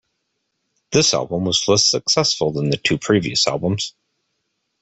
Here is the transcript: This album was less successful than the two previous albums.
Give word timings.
This 0.91 1.13
album 1.13 1.45
was 1.45 1.67
less 1.67 1.85
successful 1.85 2.51
than 2.51 2.71
the 2.71 2.77
two 2.77 2.97
previous 2.97 3.47
albums. 3.47 3.93